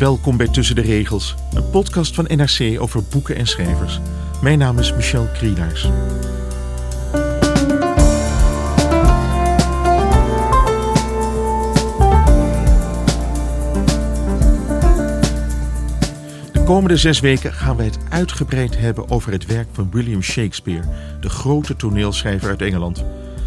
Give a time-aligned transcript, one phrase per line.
[0.00, 4.00] Welkom bij Tussen de Regels, een podcast van NRC over boeken en schrijvers.
[4.42, 5.82] Mijn naam is Michel Krielaars.
[16.52, 20.88] De komende zes weken gaan wij het uitgebreid hebben over het werk van William Shakespeare,
[21.20, 23.04] de grote toneelschrijver uit Engeland.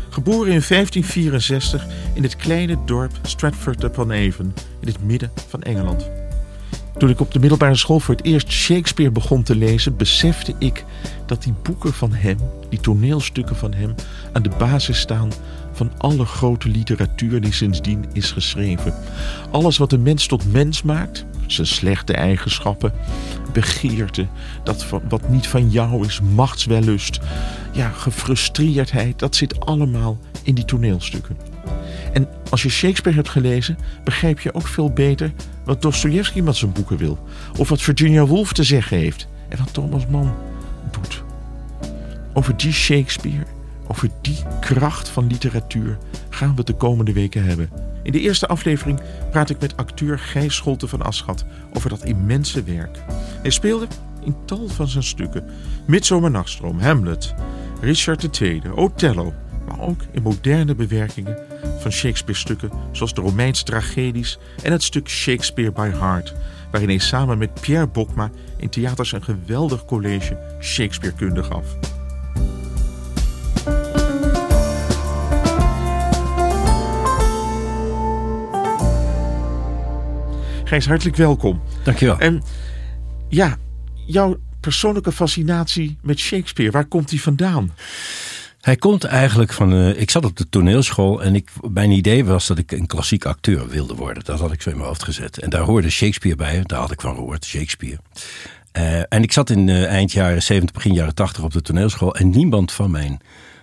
[0.09, 6.22] Geboren in 1564 in het kleine dorp Stratford upon Avon in het midden van Engeland.
[6.97, 10.85] Toen ik op de middelbare school voor het eerst Shakespeare begon te lezen, besefte ik
[11.25, 12.37] dat die boeken van hem,
[12.69, 13.95] die toneelstukken van hem,
[14.33, 15.31] aan de basis staan
[15.71, 18.93] van alle grote literatuur die sindsdien is geschreven.
[19.51, 22.93] Alles wat een mens tot mens maakt, zijn slechte eigenschappen,
[23.53, 24.27] begeerte,
[24.63, 27.19] dat wat niet van jou is, machtswellust,
[27.71, 31.37] ja, gefrustreerdheid, dat zit allemaal in die toneelstukken.
[32.13, 35.31] En als je Shakespeare hebt gelezen, begrijp je ook veel beter
[35.65, 37.19] wat Dostoevsky met zijn boeken wil.
[37.57, 39.27] Of wat Virginia Woolf te zeggen heeft.
[39.49, 40.33] En wat Thomas Mann
[40.91, 41.23] doet.
[42.33, 43.45] Over die Shakespeare,
[43.87, 45.97] over die kracht van literatuur
[46.29, 47.69] gaan we het de komende weken hebben.
[48.03, 49.01] In de eerste aflevering
[49.31, 53.03] praat ik met acteur Gijs Scholte van Aschat over dat immense werk.
[53.41, 53.87] Hij speelde
[54.23, 55.43] in tal van zijn stukken.
[55.87, 57.33] Midsomernachtstroom, Hamlet,
[57.81, 59.33] Richard II, Othello,
[59.67, 61.37] maar ook in moderne bewerkingen
[61.79, 66.33] van Shakespeare-stukken zoals de Romeinse tragedies en het stuk Shakespeare by Heart,
[66.71, 71.65] waarin hij samen met Pierre Bokma in theaters een geweldig college Shakespeare-kunde gaf.
[80.63, 81.61] Gijs, hartelijk welkom.
[81.83, 82.19] Dankjewel.
[82.19, 82.43] En
[83.29, 83.57] ja,
[84.05, 87.71] jouw persoonlijke fascinatie met Shakespeare, waar komt die vandaan?
[88.63, 89.73] Hij komt eigenlijk van.
[89.73, 93.25] Uh, ik zat op de toneelschool en ik, mijn idee was dat ik een klassiek
[93.25, 94.23] acteur wilde worden.
[94.23, 95.39] Dat had ik zo in mijn hoofd gezet.
[95.39, 96.61] En daar hoorde Shakespeare bij.
[96.63, 97.99] Daar had ik van gehoord, Shakespeare.
[98.77, 102.15] Uh, en ik zat in uh, eind jaren 70, begin jaren 80 op de toneelschool.
[102.15, 103.19] En niemand van mijn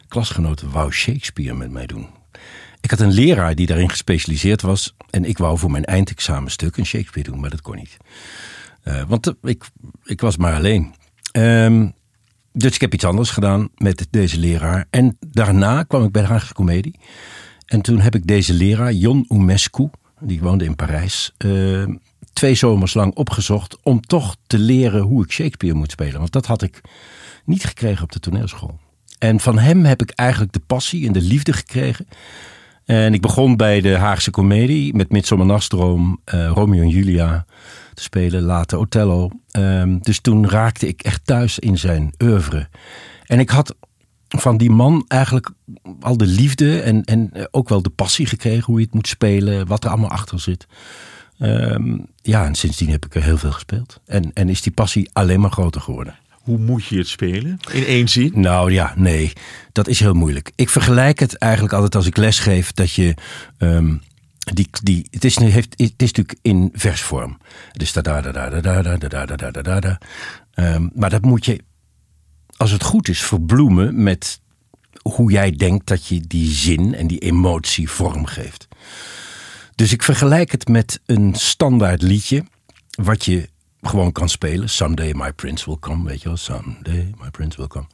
[0.08, 2.06] klasgenoten wou Shakespeare met mij doen.
[2.80, 4.94] Ik had een leraar die daarin gespecialiseerd was.
[5.10, 7.96] En ik wou voor mijn eindexamenstuk een Shakespeare doen, maar dat kon niet.
[9.08, 9.64] want ik,
[10.04, 10.94] ik was maar alleen.
[11.32, 11.94] Um,
[12.52, 14.86] dus ik heb iets anders gedaan met deze leraar.
[14.90, 16.98] En daarna kwam ik bij de Haagse Comedie.
[17.66, 19.90] En toen heb ik deze leraar, Jon Umescu,
[20.20, 21.84] die woonde in Parijs, uh,
[22.32, 26.18] twee zomers lang opgezocht om toch te leren hoe ik Shakespeare moet spelen.
[26.18, 26.80] Want dat had ik
[27.44, 28.78] niet gekregen op de toneelschool.
[29.18, 32.06] En van hem heb ik eigenlijk de passie en de liefde gekregen.
[32.84, 37.46] En ik begon bij de Haagse Comedie met Midsomernachtsdroom, uh, Romeo en Julia
[38.00, 39.30] te spelen, later Othello.
[39.58, 42.68] Um, dus toen raakte ik echt thuis in zijn oeuvre.
[43.26, 43.74] En ik had
[44.28, 45.50] van die man eigenlijk
[46.00, 49.66] al de liefde en, en ook wel de passie gekregen hoe je het moet spelen,
[49.66, 50.66] wat er allemaal achter zit.
[51.38, 54.00] Um, ja, en sindsdien heb ik er heel veel gespeeld.
[54.06, 56.18] En, en is die passie alleen maar groter geworden.
[56.30, 57.58] Hoe moet je het spelen?
[57.72, 58.32] In één zin?
[58.34, 59.32] Nou ja, nee.
[59.72, 60.52] Dat is heel moeilijk.
[60.54, 63.14] Ik vergelijk het eigenlijk altijd als ik lesgeef dat je.
[63.58, 64.00] Um,
[64.40, 67.38] die, die, het, is, heeft, het is natuurlijk in versvorm.
[67.72, 69.98] Dus da da da da da da da da da da da.
[70.54, 71.60] Um, maar dat moet je,
[72.56, 74.40] als het goed is, verbloemen met
[75.02, 78.68] hoe jij denkt dat je die zin en die emotie vorm geeft.
[79.74, 82.44] Dus ik vergelijk het met een standaard liedje,
[82.90, 83.48] wat je
[83.80, 84.68] gewoon kan spelen.
[84.68, 86.36] Someday my prince will come, weet je wel.
[86.36, 87.86] Someday my prince will come.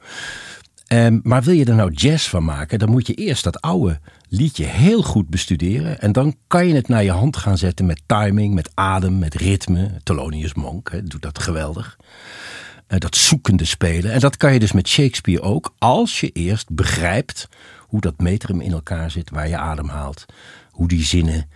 [0.93, 4.01] Um, maar wil je er nou jazz van maken, dan moet je eerst dat oude
[4.29, 6.01] liedje heel goed bestuderen.
[6.01, 9.35] En dan kan je het naar je hand gaan zetten met timing, met adem, met
[9.35, 9.91] ritme.
[10.03, 11.97] Thelonious Monk doet dat geweldig.
[12.89, 14.13] Uh, dat zoekende spelen.
[14.13, 17.49] En dat kan je dus met Shakespeare ook, als je eerst begrijpt
[17.81, 20.25] hoe dat metrum in elkaar zit, waar je adem haalt,
[20.71, 21.51] hoe die zinnen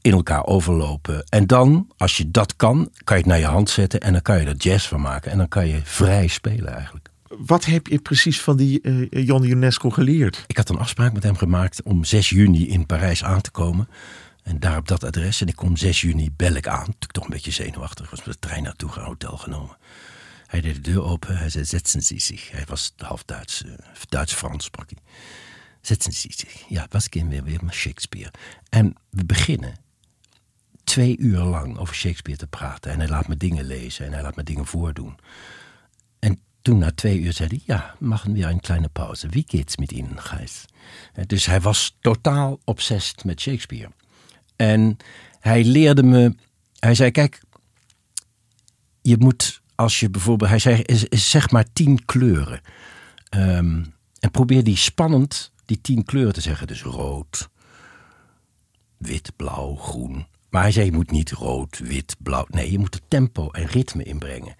[0.00, 1.24] in elkaar overlopen.
[1.28, 4.22] En dan, als je dat kan, kan je het naar je hand zetten en dan
[4.22, 5.30] kan je er jazz van maken.
[5.30, 7.11] En dan kan je vrij spelen eigenlijk.
[7.38, 10.44] Wat heb je precies van die uh, Jan UNESCO geleerd?
[10.46, 13.88] Ik had een afspraak met hem gemaakt om 6 juni in Parijs aan te komen.
[14.42, 15.40] En daar op dat adres.
[15.40, 16.94] En ik kom 6 juni, bel ik aan.
[16.98, 18.10] Ik toch een beetje zenuwachtig.
[18.10, 19.76] was met de trein naartoe gaan, hotel genomen.
[20.46, 21.36] Hij deed de deur open.
[21.36, 22.50] Hij zei, zetten zich.
[22.50, 23.62] Hij was half Duits.
[23.66, 23.72] Uh,
[24.08, 24.98] Duits-Frans sprak hij.
[25.80, 26.68] Zetten zich.
[26.68, 28.30] Ja, was ik weer, weer met Shakespeare.
[28.68, 29.74] En we beginnen
[30.84, 32.90] twee uur lang over Shakespeare te praten.
[32.90, 35.16] En hij laat me dingen lezen en hij laat me dingen voordoen.
[36.62, 39.28] En toen na twee uur zei hij, ja, maken we een kleine pauze.
[39.28, 40.64] Wie geht's met Ihnen, Gijs?
[41.26, 43.90] Dus hij was totaal obsessed met Shakespeare.
[44.56, 44.96] En
[45.40, 46.34] hij leerde me,
[46.78, 47.42] hij zei, kijk,
[49.00, 52.60] je moet als je bijvoorbeeld, hij zei, zeg maar tien kleuren.
[53.30, 56.66] Um, en probeer die spannend, die tien kleuren te zeggen.
[56.66, 57.48] Dus rood,
[58.96, 60.26] wit, blauw, groen.
[60.50, 62.46] Maar hij zei, je moet niet rood, wit, blauw.
[62.48, 64.54] Nee, je moet er tempo en ritme inbrengen.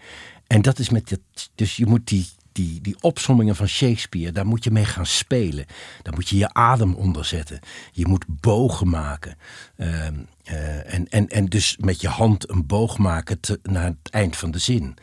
[0.53, 1.51] En dat is met het.
[1.55, 5.67] Dus je moet die, die, die opsommingen van Shakespeare, daar moet je mee gaan spelen.
[6.03, 7.61] Daar moet je je adem onder zetten.
[7.93, 9.37] Je moet bogen maken.
[9.77, 14.37] Uh, uh, en, en, en dus met je hand een boog maken naar het eind
[14.37, 14.97] van de zin.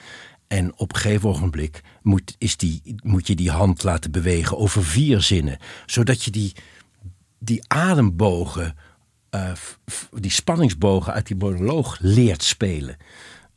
[0.47, 4.83] En op een gegeven ogenblik moet, is die, moet je die hand laten bewegen over
[4.83, 5.57] vier zinnen.
[5.85, 6.55] Zodat je die,
[7.39, 8.75] die adembogen
[9.35, 9.51] uh,
[10.11, 12.97] die spanningsbogen uit die monoloog leert spelen.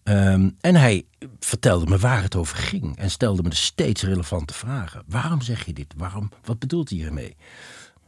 [0.05, 1.05] Um, en hij
[1.41, 5.03] vertelde me waar het over ging en stelde me de steeds relevante vragen.
[5.07, 5.95] Waarom zeg je dit?
[5.97, 7.37] Waarom, wat bedoelt hij hiermee?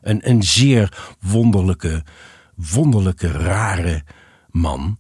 [0.01, 2.05] Een, een zeer wonderlijke,
[2.55, 4.03] wonderlijke, rare
[4.51, 4.99] man.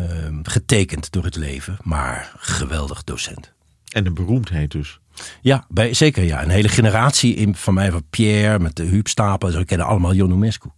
[0.00, 3.52] Um, getekend door het leven, maar geweldig docent.
[3.88, 5.00] En een beroemdheid dus.
[5.40, 6.42] Ja, bij, zeker ja.
[6.42, 9.50] Een hele generatie in, van mij, van Pierre, met de Huub Stapel.
[9.50, 10.68] Zo kennen allemaal Ionescu.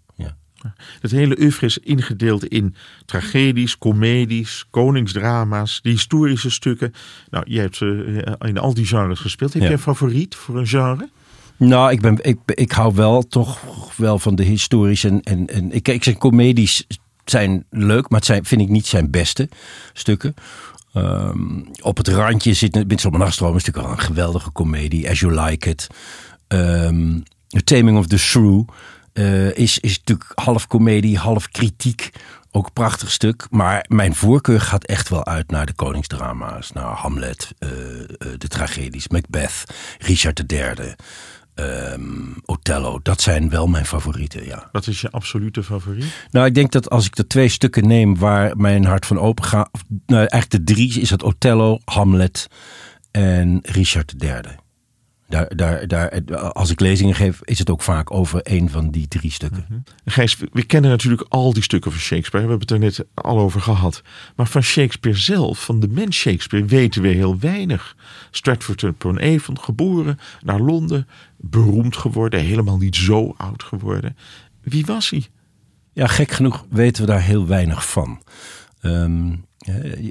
[1.00, 2.74] Het hele oeuvre is ingedeeld in
[3.04, 6.94] tragedies, comedies, koningsdrama's, die historische stukken.
[7.30, 9.52] Nou, jij hebt uh, in al die genres gespeeld.
[9.52, 9.68] Heb ja.
[9.68, 11.08] jij een favoriet voor een genre?
[11.56, 13.58] Nou, ik, ben, ik, ik hou wel toch
[13.96, 15.08] wel van de historische.
[15.08, 16.86] En, en, en ik, ik zeg comedies
[17.24, 19.48] zijn leuk, maar het zijn, vind ik niet zijn beste
[19.92, 20.34] stukken.
[20.96, 25.10] Um, op het randje zit Midsummer Nachtstroom is natuurlijk wel een geweldige komedie.
[25.10, 25.86] As You Like It.
[26.48, 28.62] Um, The Taming of the Shrew.
[29.14, 32.10] Uh, is, is natuurlijk half komedie, half kritiek.
[32.50, 33.46] Ook een prachtig stuk.
[33.50, 36.72] Maar mijn voorkeur gaat echt wel uit naar de koningsdrama's.
[36.72, 38.06] Naar Hamlet, uh, uh,
[38.38, 39.64] de tragedies, Macbeth,
[39.98, 40.94] Richard III,
[41.54, 43.00] um, Othello.
[43.02, 44.68] Dat zijn wel mijn favorieten, ja.
[44.72, 46.26] Wat is je absolute favoriet?
[46.30, 49.44] Nou, ik denk dat als ik de twee stukken neem waar mijn hart van open
[49.44, 49.70] gaat...
[50.06, 52.48] Nou, eigenlijk de drie is het Othello, Hamlet
[53.10, 54.63] en Richard III.
[55.28, 56.22] Daar, daar, daar,
[56.52, 59.66] als ik lezingen geef, is het ook vaak over een van die drie stukken.
[59.68, 62.46] Mm Gijs, we kennen natuurlijk al die stukken van Shakespeare.
[62.46, 64.02] We hebben het er net al over gehad.
[64.36, 67.96] Maar van Shakespeare zelf, van de mens Shakespeare, weten we heel weinig.
[68.30, 74.16] Stratford upon Avon, geboren naar Londen, beroemd geworden, helemaal niet zo oud geworden.
[74.62, 75.26] Wie was hij?
[75.92, 78.22] Ja, gek genoeg weten we daar heel weinig van.
[78.82, 79.44] Um,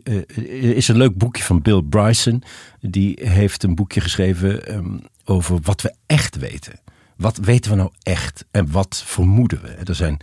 [0.04, 2.44] er is een leuk boekje van Bill Bryson.
[2.82, 6.80] Die heeft een boekje geschreven um, over wat we echt weten.
[7.18, 9.70] Wat weten we nou echt en wat vermoeden we?
[9.70, 10.18] Er zijn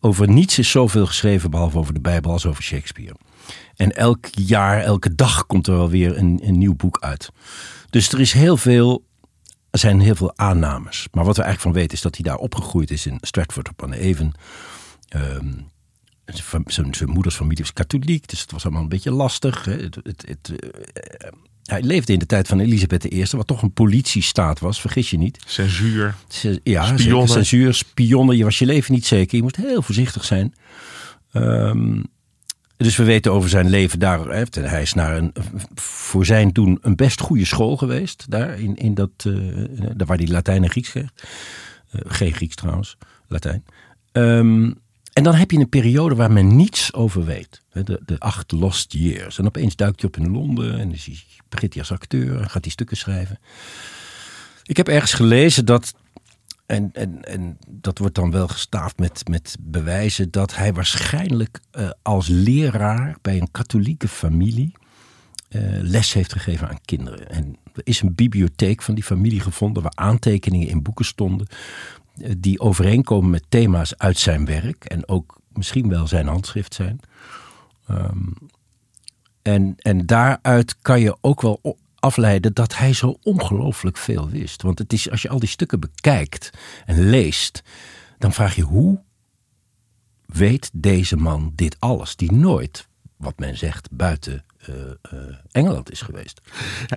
[0.00, 3.16] over niets is zoveel geschreven behalve over de Bijbel als over Shakespeare.
[3.76, 7.30] En elk jaar, elke dag komt er wel weer een, een nieuw boek uit.
[7.90, 9.04] Dus er is heel veel
[9.70, 11.08] er zijn heel veel aannames.
[11.12, 13.94] Maar wat we eigenlijk van weten is dat hij daar opgegroeid is in Stratford upon
[13.94, 14.34] Avon.
[15.16, 15.70] Um,
[16.66, 19.64] zijn, zijn moeders familie was katholiek, dus het was allemaal een beetje lastig.
[19.64, 20.56] Het, het, het, uh,
[21.62, 25.18] hij leefde in de tijd van Elisabeth I, wat toch een politiestaat was, vergis je
[25.18, 25.38] niet.
[25.46, 26.14] Censuur.
[26.62, 27.28] Ja, spionnen.
[27.28, 28.36] censuur, spionnen.
[28.36, 29.36] Je was je leven niet zeker.
[29.36, 30.54] Je moest heel voorzichtig zijn.
[31.32, 32.04] Um,
[32.76, 34.26] dus we weten over zijn leven daar.
[34.50, 35.32] Hij is naar een,
[35.74, 38.24] voor zijn doen een best goede school geweest.
[38.28, 39.64] Daar in, in dat, uh,
[39.94, 41.12] daar waar hij Latijn en Grieks kreeg.
[41.92, 42.96] Uh, geen Grieks trouwens,
[43.28, 43.64] Latijn.
[44.12, 44.78] Um,
[45.16, 47.62] en dan heb je een periode waar men niets over weet.
[47.72, 49.38] De, de acht lost years.
[49.38, 52.50] En opeens duikt hij op in Londen en is hij, begint hij als acteur en
[52.50, 53.38] gaat hij stukken schrijven.
[54.62, 55.94] Ik heb ergens gelezen dat,
[56.66, 61.90] en, en, en dat wordt dan wel gestaafd met, met bewijzen, dat hij waarschijnlijk uh,
[62.02, 64.72] als leraar bij een katholieke familie
[65.50, 67.30] uh, les heeft gegeven aan kinderen.
[67.30, 71.46] En er is een bibliotheek van die familie gevonden waar aantekeningen in boeken stonden
[72.38, 77.00] die overeenkomen met thema's uit zijn werk en ook misschien wel zijn handschrift zijn.
[77.90, 78.34] Um,
[79.42, 84.62] en, en daaruit kan je ook wel afleiden dat hij zo ongelooflijk veel wist.
[84.62, 86.50] Want het is, als je al die stukken bekijkt
[86.84, 87.62] en leest,
[88.18, 89.02] dan vraag je hoe
[90.26, 94.44] weet deze man dit alles, die nooit, wat men zegt, buiten
[95.50, 96.40] Engeland is geweest.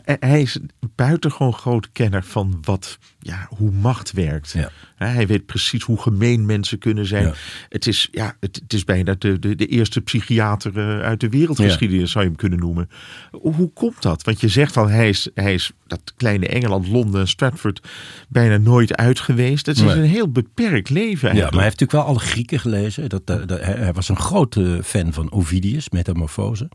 [0.03, 0.59] Hij is
[0.95, 4.51] buitengewoon groot kenner van wat, ja, hoe macht werkt.
[4.51, 4.71] Ja.
[4.95, 7.33] Hij weet precies hoe gemeen mensen kunnen zijn.
[7.69, 11.29] Het, is, ja, het, het, is bijna de, de, de eerste psychiater eh, uit de
[11.29, 12.89] wereldgeschiedenis, zou je hem kunnen noemen.
[13.31, 14.23] Hoe komt dat?
[14.23, 17.87] Want je zegt al, hij is, hij is dat kleine Engeland, Londen, Stratford
[18.29, 19.65] bijna nooit uit geweest.
[19.65, 21.03] Het is een heel beperkt leven.
[21.03, 21.35] Eigenlijk.
[21.37, 23.09] Ja, maar hij heeft natuurlijk wel alle Grieken gelezen.
[23.09, 26.69] Dat, dat, hij was een grote fan van Ovidius, Metamorfose.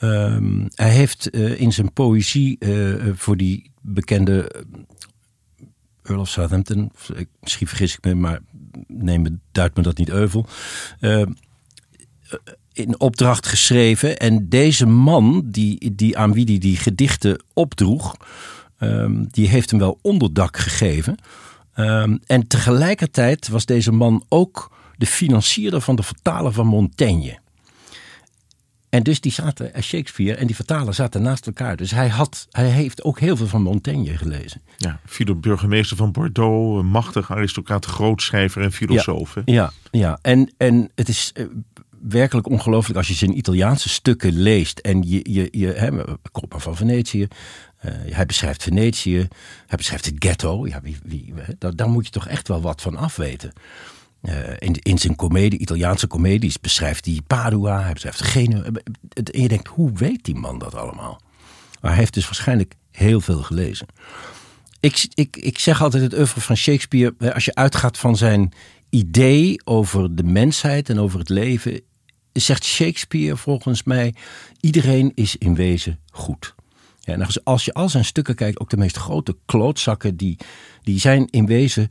[0.00, 4.64] Um, hij heeft uh, in zijn poëzie uh, voor die bekende
[6.02, 6.90] Earl of Southampton,
[7.40, 8.40] misschien vergis ik me, maar
[8.86, 10.46] neem me, duidt me dat niet euvel.
[11.00, 11.22] Uh,
[12.74, 14.18] in opdracht geschreven.
[14.18, 18.16] En deze man, die, die aan wie die, die gedichten opdroeg,
[18.78, 21.16] um, die heeft hem wel onderdak gegeven.
[21.76, 27.42] Um, en tegelijkertijd was deze man ook de financierder van de vertaler van Montaigne.
[28.94, 31.76] En dus die zaten, eh, Shakespeare en die vertaler zaten naast elkaar.
[31.76, 34.62] Dus hij, had, hij heeft ook heel veel van Montaigne gelezen.
[34.76, 39.34] Ja, Philip burgemeester van Bordeaux, een machtig aristocraat, grootschrijver en filosoof.
[39.34, 41.46] Ja, ja, ja, En, en het is uh,
[42.08, 44.78] werkelijk ongelooflijk als je zijn Italiaanse stukken leest.
[44.78, 45.90] En je, je, je hè,
[46.48, 47.28] van Venetië,
[47.84, 49.28] uh, hij beschrijft Venetië,
[49.66, 50.66] hij beschrijft het ghetto.
[50.66, 53.52] Ja, wie, wie, daar, moet je toch echt wel wat van afweten.
[54.22, 58.62] Uh, in, in zijn comedie, Italiaanse comedies, beschrijft hij Padua, hij beschrijft Genua.
[58.62, 61.20] En je denkt, hoe weet die man dat allemaal?
[61.80, 63.86] Maar hij heeft dus waarschijnlijk heel veel gelezen.
[64.80, 68.52] Ik, ik, ik zeg altijd het oeuvre van Shakespeare, als je uitgaat van zijn
[68.90, 71.80] idee over de mensheid en over het leven,
[72.42, 74.14] zegt Shakespeare volgens mij,
[74.60, 76.54] iedereen is in wezen goed.
[77.00, 80.38] Ja, en als je al zijn stukken kijkt, ook de meest grote klootzakken, die,
[80.82, 81.90] die zijn in wezen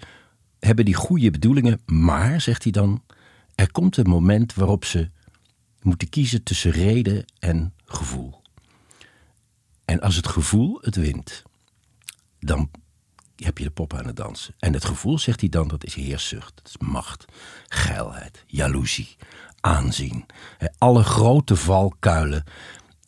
[0.59, 3.03] hebben die goede bedoelingen, maar, zegt hij dan,
[3.55, 5.09] er komt een moment waarop ze
[5.81, 8.41] moeten kiezen tussen reden en gevoel.
[9.85, 11.43] En als het gevoel het wint,
[12.39, 12.69] dan
[13.35, 14.55] heb je de pop aan het dansen.
[14.59, 17.25] En het gevoel, zegt hij dan, dat is heerszucht, dat is macht,
[17.67, 19.15] geilheid, jaloezie,
[19.63, 20.25] aanzien.
[20.77, 22.43] Alle grote valkuilen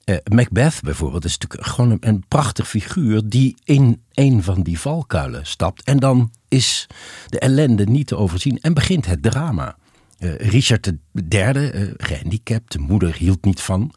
[0.06, 5.46] uh, Macbeth bijvoorbeeld is natuurlijk gewoon een, prachtig figuur die in een van die valkuilen
[5.46, 5.84] stapt.
[5.84, 6.88] En dan is
[7.28, 9.76] de ellende niet te overzien en begint het drama.
[10.20, 10.92] Uh, Richard
[11.30, 13.94] III, uh, gehandicapt, de moeder hield niet van.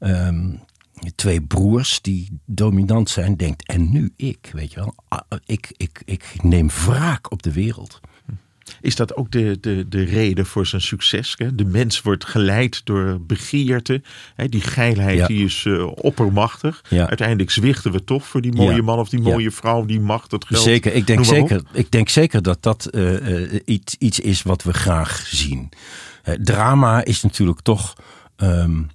[0.00, 0.60] Um,
[1.14, 4.94] twee broers die dominant zijn, denkt en nu ik, weet je wel.
[5.08, 8.00] Ah, ik, ik, ik neem wraak op de wereld.
[8.80, 11.34] Is dat ook de, de, de reden voor zijn succes?
[11.36, 11.54] Hè?
[11.54, 14.02] De mens wordt geleid door begeerte.
[14.34, 14.48] Hè?
[14.48, 16.82] Die geilheid die is uh, oppermachtig.
[16.90, 20.44] Uiteindelijk zwichten we toch voor die mooie man of die mooie vrouw, die macht, dat
[20.44, 20.62] geld.
[20.62, 24.62] Zeker, ik denk, zeker, ik denk zeker dat dat uh, uh, iets, iets is wat
[24.62, 25.68] we graag zien.
[26.42, 27.94] drama is natuurlijk toch
[28.36, 28.90] um,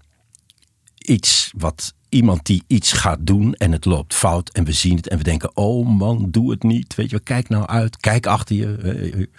[0.98, 5.08] iets wat iemand die iets gaat doen en het loopt fout en we zien het
[5.08, 6.96] en we denken, oh man, doe het niet.
[6.96, 9.29] Weet je, kijk nou uit, kijk achter je.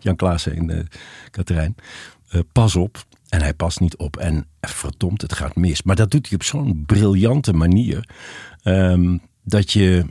[0.00, 1.76] Jan Klaassen en
[2.32, 3.04] uh, pas op.
[3.28, 4.16] En hij past niet op.
[4.16, 5.82] En verdomd, het gaat mis.
[5.82, 8.08] Maar dat doet hij op zo'n briljante manier.
[8.64, 10.06] Um, dat je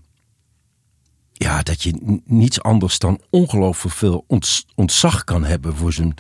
[1.38, 4.26] ja, dat je niets anders dan ongelooflijk veel
[4.76, 6.14] ontzag kan hebben voor zijn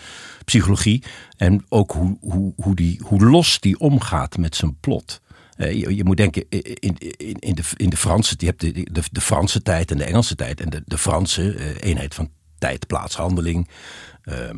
[0.45, 1.03] psychologie.
[1.37, 5.21] En ook hoe, hoe, hoe, die, hoe los die omgaat met zijn plot.
[5.57, 8.71] Uh, je, je, moet denken, in, in, in, de, in de Franse, je hebt de,
[8.71, 10.61] de, de Franse tijd en de Engelse tijd.
[10.61, 13.69] En de, de Franse uh, eenheid van tijd, plaats, handeling.
[14.23, 14.49] Uh,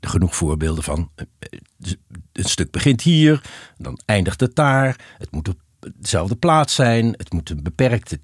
[0.00, 1.10] genoeg voorbeelden van.
[1.16, 1.92] Uh,
[2.32, 3.42] een stuk begint hier,
[3.78, 5.14] dan eindigt het daar.
[5.18, 5.58] Het moet op
[5.96, 7.14] dezelfde plaats zijn.
[7.16, 8.20] Het moet een beperkte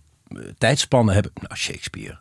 [0.58, 1.32] tijdspannen hebben.
[1.34, 2.18] Nou, Shakespeare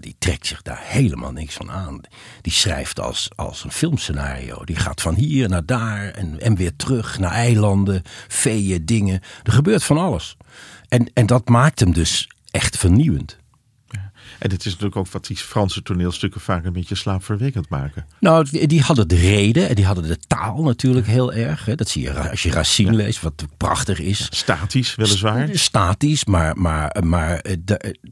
[0.00, 2.00] die trekt zich daar helemaal niks van aan.
[2.40, 4.64] Die schrijft als, als een filmscenario.
[4.64, 9.20] Die gaat van hier naar daar en, en weer terug naar eilanden, veeën, dingen.
[9.42, 10.36] Er gebeurt van alles.
[10.88, 13.37] En, en dat maakt hem dus echt vernieuwend.
[14.38, 18.06] En het is natuurlijk ook wat die Franse toneelstukken vaak een beetje slaapverwekkend maken.
[18.20, 21.64] Nou, die, hadden de reden en die hadden de taal natuurlijk heel erg.
[21.64, 21.74] Hè.
[21.74, 24.26] Dat zie je als je Racine leest, wat prachtig is.
[24.30, 25.48] Statisch weliswaar.
[25.52, 27.56] Statisch, maar, maar, maar eh,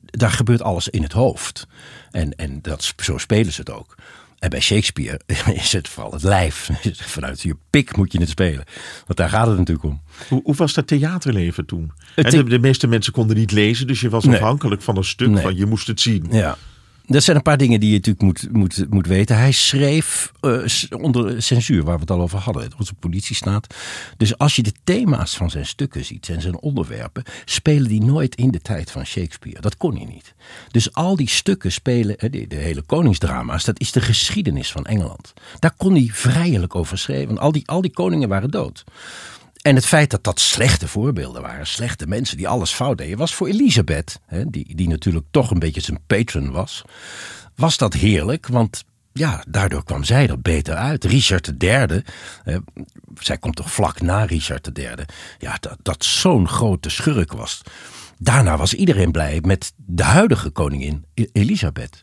[0.01, 1.67] daar gebeurt alles in het hoofd.
[2.11, 3.95] En, en dat, zo spelen ze het ook.
[4.39, 5.21] En bij Shakespeare
[5.55, 6.71] is het vooral het lijf.
[6.93, 8.65] Vanuit je pik moet je het spelen.
[9.07, 10.03] Want daar gaat het natuurlijk om.
[10.29, 11.93] Hoe, hoe was dat theaterleven toen?
[12.15, 15.57] de, de, meeste mensen konden niet lezen, dus je was afhankelijk van een stuk van
[15.57, 16.27] je moest het zien.
[16.31, 16.57] Ja.
[17.07, 19.37] Dat zijn een paar dingen die je natuurlijk moet, moet, moet weten.
[19.37, 20.63] Hij schreef uh,
[21.01, 22.71] onder censuur, waar we het al over hadden.
[22.79, 23.75] Onze politie staat.
[24.17, 28.35] Dus als je de thema's van zijn stukken ziet en zijn onderwerpen, spelen die nooit
[28.35, 29.61] in de tijd van Shakespeare.
[29.61, 30.35] Dat kon hij niet.
[30.71, 35.33] Dus al die stukken spelen, de, de hele koningsdrama's, dat is de geschiedenis van Engeland.
[35.59, 38.85] Daar kon hij vrijelijk over schrijven, al die, al die koningen waren dood.
[39.63, 43.35] En het feit dat dat slechte voorbeelden waren, slechte mensen die alles fout deden, was
[43.35, 46.85] voor Elisabeth, hè, die, die natuurlijk toch een beetje zijn patron was,
[47.55, 51.05] was dat heerlijk, want ja, daardoor kwam zij er beter uit.
[51.05, 52.03] Richard III,
[52.45, 52.57] eh,
[53.19, 54.95] zij komt toch vlak na Richard III,
[55.39, 57.63] ja, dat, dat zo'n grote schurk was.
[58.19, 62.01] Daarna was iedereen blij met de huidige koningin Elisabeth.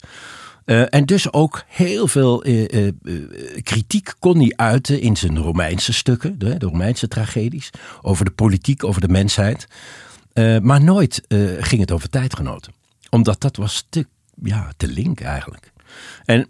[0.66, 2.92] Uh, en dus ook heel veel uh, uh,
[3.62, 7.70] kritiek kon hij uiten in zijn Romeinse stukken, de, Romeinse tragedies,
[8.02, 9.68] over de politiek, over de mensheid.
[10.62, 11.22] maar nooit
[11.60, 12.74] ging het over tijdgenoten.
[13.10, 14.06] Omdat dat was te,
[14.44, 15.72] ja, te link eigenlijk.
[16.26, 16.48] En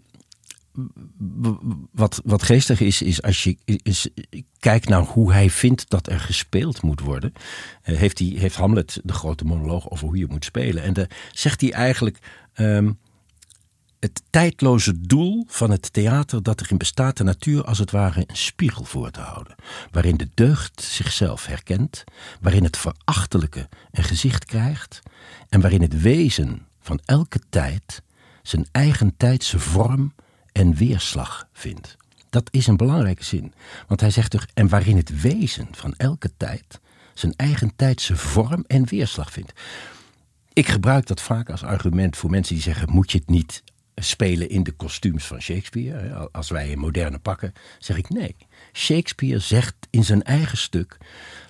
[1.92, 3.56] wat, wat geestig is, is als je
[4.58, 7.32] kijkt naar hoe hij vindt dat er gespeeld moet worden.
[7.82, 10.82] heeft, hij, heeft Hamlet de grote monoloog over hoe je moet spelen.
[10.82, 12.18] En daar zegt hij eigenlijk.
[12.56, 12.98] Um,
[14.04, 18.36] het tijdloze doel van het theater dat erin bestaat de natuur als het ware een
[18.36, 19.54] spiegel voor te houden,
[19.90, 22.04] waarin de deugd zichzelf herkent,
[22.40, 25.02] waarin het verachtelijke een gezicht krijgt
[25.48, 28.02] en waarin het wezen van elke tijd
[28.42, 30.14] zijn eigen tijdse vorm
[30.52, 31.96] en weerslag vindt.
[32.30, 33.54] Dat is een belangrijke zin,
[33.86, 36.80] want hij zegt toch, en waarin het wezen van elke tijd
[37.14, 39.52] zijn eigen tijdse vorm en weerslag vindt.
[40.52, 43.62] Ik gebruik dat vaak als argument voor mensen die zeggen: moet je het niet
[43.94, 46.28] spelen in de kostuums van Shakespeare.
[46.32, 48.36] Als wij in moderne pakken, zeg ik nee.
[48.72, 50.96] Shakespeare zegt in zijn eigen stuk: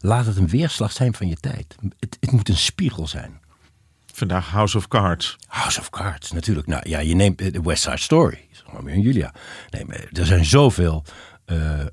[0.01, 1.75] laat het een weerslag zijn van je tijd.
[1.99, 3.43] Het, het moet een spiegel zijn.
[4.13, 5.37] Vandaag House of Cards.
[5.47, 6.67] House of Cards, natuurlijk.
[6.67, 8.49] Nou ja, je neemt de West Side Story.
[8.67, 9.35] Romeo en Julia.
[9.71, 11.05] Nee, maar er zijn zoveel.
[11.47, 11.87] Uh, uh,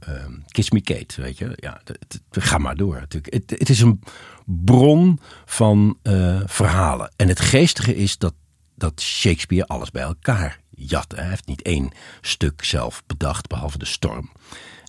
[0.47, 1.51] Kiss Me Kate, weet je.
[1.55, 1.81] Ja,
[2.29, 2.99] ga maar door.
[2.99, 3.33] Natuurlijk.
[3.33, 4.01] Het, het is een
[4.45, 7.13] bron van uh, verhalen.
[7.15, 8.33] En het geestige is dat
[8.81, 11.13] dat Shakespeare alles bij elkaar jat.
[11.15, 14.31] Hij heeft niet één stuk zelf bedacht, behalve de storm.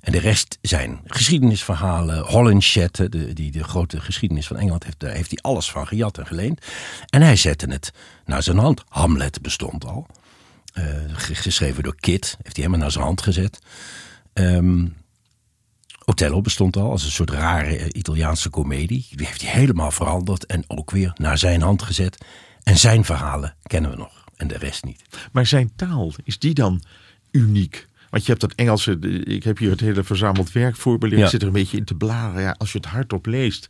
[0.00, 2.18] En de rest zijn geschiedenisverhalen.
[2.24, 6.26] Holinshed, die de grote geschiedenis van Engeland heeft, daar heeft hij alles van gejat en
[6.26, 6.66] geleend.
[7.08, 7.92] En hij zette het
[8.24, 8.82] naar zijn hand.
[8.88, 10.06] Hamlet bestond al.
[10.74, 13.58] Uh, geschreven door Kit, heeft hij helemaal naar zijn hand gezet.
[14.32, 14.96] Um,
[16.04, 19.06] Othello bestond al als een soort rare Italiaanse komedie.
[19.10, 22.18] Die heeft hij helemaal veranderd en ook weer naar zijn hand gezet.
[22.62, 25.02] En zijn verhalen kennen we nog en de rest niet.
[25.32, 26.82] Maar zijn taal, is die dan
[27.30, 27.86] uniek?
[28.10, 31.12] Want je hebt dat Engelse, ik heb hier het hele verzameld werk voorbeeld.
[31.12, 31.24] Ja.
[31.24, 32.42] Ik zit er een beetje in te bladeren.
[32.42, 33.68] Ja, als je het hardop leest,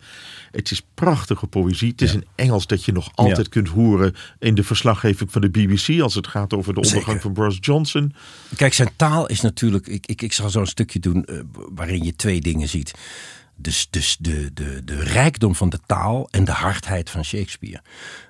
[0.50, 1.90] het is prachtige poëzie.
[1.90, 5.50] Het is een Engels dat je nog altijd kunt horen in de verslaggeving van de
[5.50, 8.14] BBC als het gaat over de ondergang van Boris Johnson.
[8.56, 9.86] Kijk, zijn taal is natuurlijk.
[9.86, 12.92] Ik, ik, ik zal zo'n stukje doen uh, waarin je twee dingen ziet.
[13.56, 17.82] Dus, dus de, de, de rijkdom van de taal en de hardheid van Shakespeare.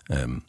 [0.06, 0.42] Um,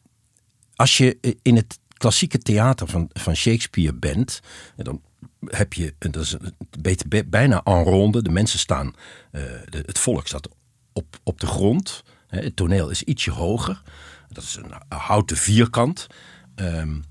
[0.75, 4.39] als je in het klassieke theater van, van Shakespeare bent,
[4.75, 5.01] dan
[5.45, 10.27] heb je, dat is een, bijna en ronde, de mensen staan, uh, de, het volk
[10.27, 10.47] staat
[10.93, 12.03] op, op de grond.
[12.27, 13.81] Het toneel is ietsje hoger.
[14.29, 16.07] Dat is een, houten vierkant.
[16.55, 17.03] Um,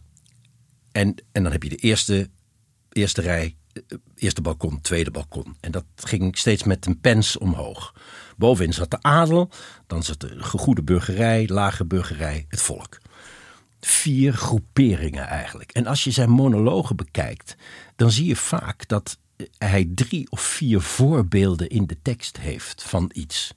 [0.93, 2.31] en, en dan heb je de eerste,
[2.89, 3.83] eerste rij, eh,
[4.15, 5.57] eerste balkon, tweede balkon.
[5.61, 7.95] En dat ging steeds met een pens omhoog.
[8.37, 9.51] Bovenin zat de adel,
[9.87, 13.01] dan zat de gegoede burgerij, lage burgerij, het volk
[13.87, 15.73] vier groeperingen eigenlijk.
[15.73, 17.57] En als je zijn monologen bekijkt,
[17.97, 19.19] dan zie je vaak dat
[19.59, 23.55] hij drie of vier voorbeelden in de tekst heeft van iets.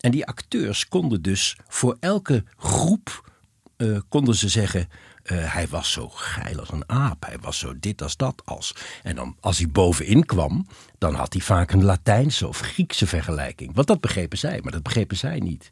[0.00, 3.30] En die acteurs konden dus voor elke groep
[3.76, 4.88] uh, konden ze zeggen.
[5.24, 7.26] Uh, hij was zo geil als een aap.
[7.26, 8.74] Hij was zo dit als dat als.
[9.02, 10.66] En dan, als hij bovenin kwam,
[10.98, 13.74] dan had hij vaak een Latijnse of Griekse vergelijking.
[13.74, 15.70] Want dat begrepen zij, maar dat begrepen zij niet.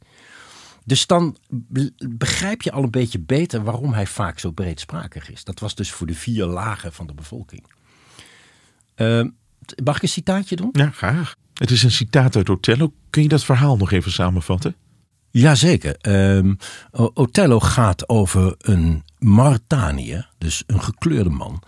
[0.85, 1.37] Dus dan
[2.09, 5.45] begrijp je al een beetje beter waarom hij vaak zo breedsprakig is.
[5.45, 7.65] Dat was dus voor de vier lagen van de bevolking.
[8.97, 9.25] Uh,
[9.85, 10.69] mag ik een citaatje doen?
[10.73, 11.35] Ja, graag.
[11.55, 12.93] Het is een citaat uit Othello.
[13.11, 14.77] Kun je dat verhaal nog even samenvatten?
[15.31, 15.97] Jazeker.
[16.37, 16.59] Um,
[16.91, 21.63] Othello gaat over een Mauritaniër, dus een gekleurde man,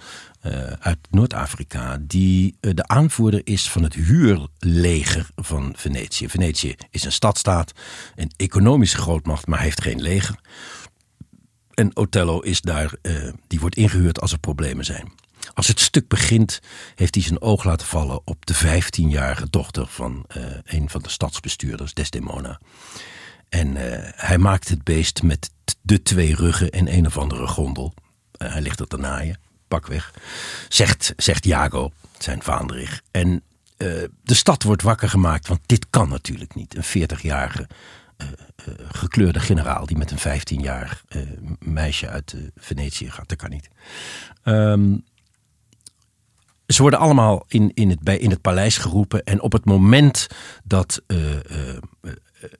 [0.46, 6.28] uh, uit Noord-Afrika, die uh, de aanvoerder is van het huurleger van Venetië.
[6.28, 7.72] Venetië is een stadstaat,
[8.14, 10.38] een economische grootmacht, maar heeft geen leger.
[11.74, 15.12] En Othello is daar, uh, die wordt ingehuurd als er problemen zijn.
[15.54, 16.60] Als het stuk begint,
[16.94, 20.24] heeft hij zijn oog laten vallen op de 15-jarige dochter van
[20.64, 22.60] een van de stadsbestuurders, Desdemona.
[23.48, 23.76] En
[24.16, 25.50] hij maakt het beest met
[25.82, 27.94] de twee ruggen en een of andere gondel
[28.38, 30.14] Eh, hij ligt er te naaien, pak weg.
[30.68, 33.02] Zegt, zegt Jago, zijn vaandrig.
[33.10, 33.42] En
[33.76, 33.88] eh,
[34.22, 36.76] de stad wordt wakker gemaakt, want dit kan natuurlijk niet.
[36.76, 37.68] Een 40-jarige
[38.16, 38.26] uh,
[38.92, 41.04] gekleurde generaal die met een 15-jarig
[41.58, 43.68] meisje uit Venetië gaat, dat kan niet.
[44.44, 45.04] Um,
[46.66, 49.24] ze worden allemaal in, in, het, bij, in het paleis geroepen.
[49.24, 50.26] En op het moment
[50.64, 51.02] dat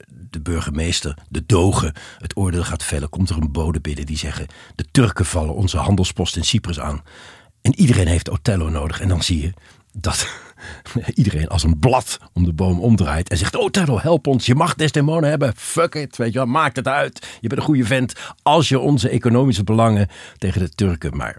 [0.07, 4.47] de burgemeester, de dogen, het oordeel gaat vellen, komt er een bode binnen die zeggen:
[4.75, 7.03] De Turken vallen onze handelspost in Cyprus aan.
[7.61, 9.01] En iedereen heeft Othello nodig.
[9.01, 9.53] En dan zie je
[9.91, 10.27] dat
[11.13, 14.75] iedereen als een blad om de boom omdraait en zegt: Othello, help ons, je mag
[14.75, 15.53] Desdemona hebben.
[15.55, 17.37] Fuck it, weet je wel, maakt het uit.
[17.41, 18.13] Je bent een goede vent
[18.43, 21.37] als je onze economische belangen tegen de Turken maar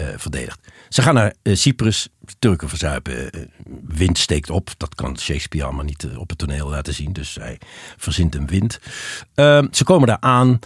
[0.00, 0.58] uh, verdedigt.
[0.88, 2.08] Ze gaan naar uh, Cyprus.
[2.38, 3.38] Turken verzuipen.
[3.38, 3.44] Uh,
[3.86, 4.74] wind steekt op.
[4.76, 7.12] Dat kan Shakespeare allemaal niet op het toneel laten zien.
[7.12, 7.58] Dus hij
[7.96, 8.80] verzint een wind.
[9.34, 10.58] Ehm, ze komen daar aan.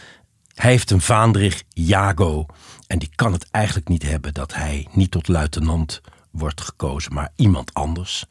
[0.54, 2.46] Hij heeft een vaandrig, Jago.
[2.86, 7.32] En die kan het eigenlijk niet hebben dat hij niet tot luitenant wordt gekozen, maar
[7.36, 8.24] iemand anders.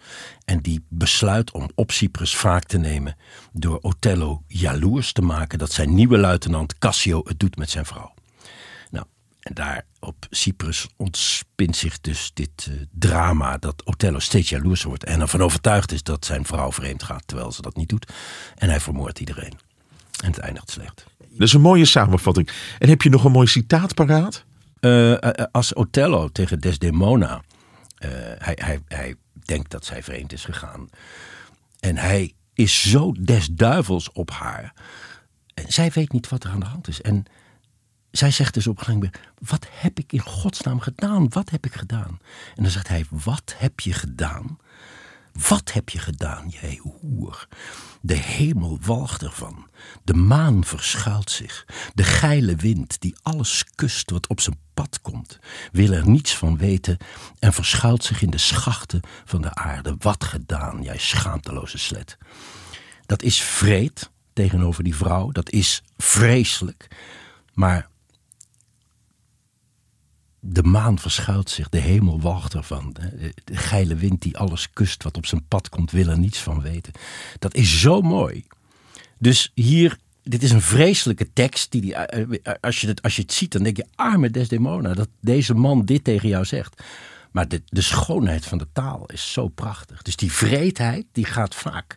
[0.45, 3.15] En die besluit om op Cyprus wraak te nemen
[3.51, 8.13] door Othello jaloers te maken dat zijn nieuwe luitenant Cassio het doet met zijn vrouw.
[9.49, 15.03] En daar op Cyprus ontspint zich dus dit uh, drama dat Othello steeds jaloers wordt
[15.03, 18.11] en ervan overtuigd is dat zijn vrouw vreemd gaat terwijl ze dat niet doet.
[18.55, 19.53] En hij vermoordt iedereen.
[20.23, 21.05] En het eindigt slecht.
[21.17, 22.49] Dat is een mooie samenvatting.
[22.79, 24.45] En heb je nog een mooi citaat paraat?
[24.79, 25.17] Uh,
[25.51, 27.41] als Othello tegen Desdemona,
[28.37, 30.89] hij, hij, hij denkt dat zij vreemd is gegaan.
[31.79, 34.73] En hij is zo des duivels op haar.
[35.53, 37.01] En zij weet niet wat er aan de hand is.
[37.01, 37.25] En
[38.11, 41.29] zij zegt dus op een Wat heb ik in godsnaam gedaan?
[41.29, 42.19] Wat heb ik gedaan?
[42.55, 44.57] En dan zegt hij: Wat heb je gedaan?
[45.47, 47.47] Wat heb je gedaan, jij hoer?
[48.01, 49.67] De hemel walgt ervan.
[50.03, 51.65] De maan verschuilt zich.
[51.93, 55.39] De geile wind die alles kust wat op zijn pad komt,
[55.71, 56.97] wil er niets van weten
[57.39, 59.95] en verschuilt zich in de schachten van de aarde.
[59.99, 62.17] Wat gedaan, jij schaamteloze slet.
[63.05, 65.31] Dat is vreed tegenover die vrouw.
[65.31, 66.87] Dat is vreselijk.
[67.53, 67.89] Maar
[70.39, 72.95] de maan verschuilt zich, de hemel wacht ervan.
[73.43, 76.61] De geile wind die alles kust wat op zijn pad komt, wil er niets van
[76.61, 76.93] weten.
[77.39, 78.45] Dat is zo mooi.
[79.17, 81.71] Dus hier, dit is een vreselijke tekst.
[81.71, 84.93] Die, eh, eh, als, je het, als je het ziet, dan denk je, arme Desdemona,
[84.93, 86.83] dat deze man dit tegen jou zegt.
[87.31, 90.01] Maar de, de schoonheid van de taal is zo prachtig.
[90.01, 91.95] Dus die vreedheid, die gaat vaak,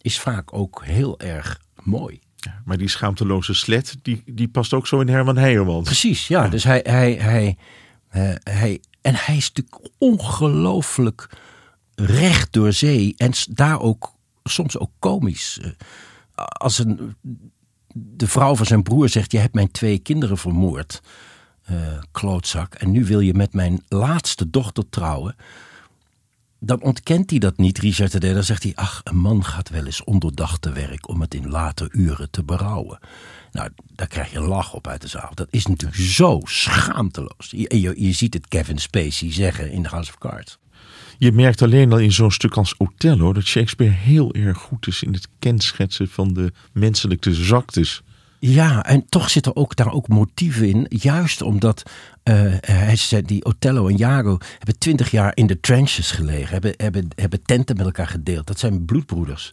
[0.00, 2.20] is vaak ook heel erg mooi.
[2.36, 5.84] Ja, maar die schaamteloze slet, die, die past ook zo in Herman Heijermans.
[5.84, 6.48] Precies, ja.
[6.48, 7.56] Dus hij, hij, hij,
[8.16, 11.28] uh, hij, en hij is natuurlijk ongelooflijk
[11.94, 13.14] recht door zee.
[13.16, 14.12] En daar ook
[14.44, 15.58] soms ook komisch.
[15.62, 15.70] Uh,
[16.36, 17.16] als een,
[17.92, 21.02] de vrouw van zijn broer zegt: Je hebt mijn twee kinderen vermoord.
[21.70, 21.76] Uh,
[22.10, 22.74] klootzak.
[22.74, 25.36] En nu wil je met mijn laatste dochter trouwen.
[26.58, 29.84] Dan ontkent hij dat niet, Richard de Dan zegt hij: Ach, een man gaat wel
[29.84, 32.98] eens onderdacht te werk om het in later uren te berouwen.
[33.54, 35.30] Nou, daar krijg je een lach op uit de zaal.
[35.34, 37.50] Dat is natuurlijk zo schaamteloos.
[37.50, 40.58] Je, je, je ziet het Kevin Spacey zeggen in The House of Cards.
[41.18, 45.02] Je merkt alleen al in zo'n stuk als Othello dat Shakespeare heel erg goed is
[45.02, 48.02] in het kenschetsen van de menselijke zwaktes.
[48.38, 50.86] Ja, en toch zitten ook daar ook motieven in.
[50.88, 51.82] Juist omdat
[52.24, 56.52] uh, hij zei, die Othello en Jago hebben twintig jaar in de trenches gelegen.
[56.52, 58.46] Hebben, hebben, hebben tenten met elkaar gedeeld.
[58.46, 59.52] Dat zijn bloedbroeders.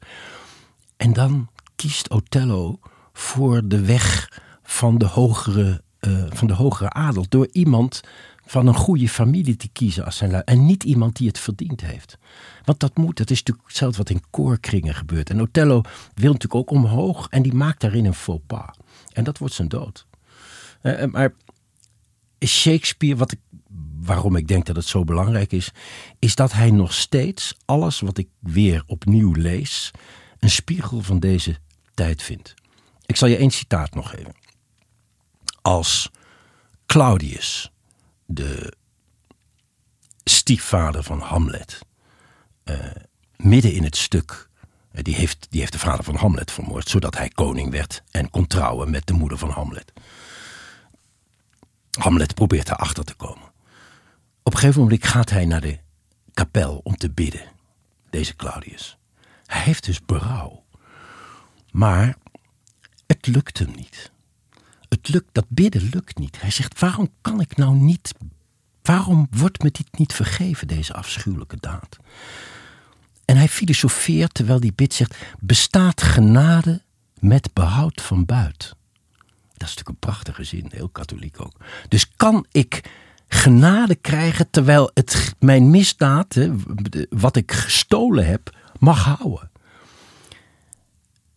[0.98, 2.80] En dan kiest Othello
[3.14, 7.26] voor de weg van de hogere, uh, van de hogere adel.
[7.30, 8.02] Door iemand
[8.46, 12.18] van een goede familie te kiezen als zijn En niet iemand die het verdiend heeft.
[12.64, 15.30] Want dat moet, dat is natuurlijk hetzelfde wat in koorkringen gebeurt.
[15.30, 15.82] En Othello
[16.14, 18.76] wil natuurlijk ook omhoog en die maakt daarin een faux pas.
[19.14, 20.06] En dat wordt zijn dood.
[20.82, 21.34] Uh, maar
[22.46, 23.40] Shakespeare, wat ik,
[24.02, 25.72] waarom ik denk dat het zo belangrijk is,
[26.20, 29.92] is dat hij nog steeds alles wat ik weer opnieuw lees,
[30.40, 31.58] een spiegel van deze
[31.94, 32.54] tijd vindt.
[33.12, 34.34] Ik zal je één citaat nog geven.
[35.62, 36.12] Als
[36.86, 37.72] Claudius,
[38.26, 38.74] de
[40.24, 41.80] stiefvader van Hamlet,
[42.66, 42.76] uh,
[43.36, 44.50] midden in het stuk,
[44.92, 48.30] uh, die, heeft, die heeft de vader van Hamlet vermoord, zodat hij koning werd en
[48.30, 49.94] kon trouwen met de moeder van Hamlet.
[52.00, 53.52] Hamlet probeert daarachter te komen.
[54.44, 55.80] Op een gegeven moment gaat hij naar de
[56.34, 57.52] kapel om te bidden,
[58.10, 58.98] deze Claudius.
[59.46, 60.64] Hij heeft dus berouw.
[61.72, 62.18] Maar
[63.12, 64.12] het lukt hem niet.
[64.90, 66.42] Het lukt, dat bidden lukt niet.
[66.42, 68.14] Hij zegt: waarom kan ik nou niet.
[68.82, 71.98] Waarom wordt me dit niet vergeven, deze afschuwelijke daad?
[73.26, 76.82] En hij filosofeert terwijl hij bidt zegt: bestaat genade
[77.20, 78.58] met behoud van buit?
[78.58, 81.56] Dat is natuurlijk een prachtige zin, heel katholiek ook.
[81.88, 82.90] Dus kan ik
[83.28, 86.50] genade krijgen terwijl het mijn misdaad,
[87.10, 89.52] wat ik gestolen heb, mag houden?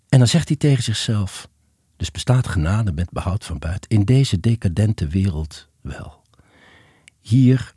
[0.09, 1.49] En dan zegt hij tegen zichzelf:
[1.97, 6.23] Dus bestaat genade met behoud van buiten in deze decadente wereld wel.
[7.21, 7.75] Hier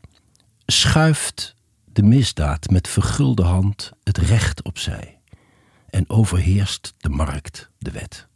[0.66, 5.20] schuift de misdaad met vergulde hand het recht opzij
[5.90, 8.28] en overheerst de markt de wet.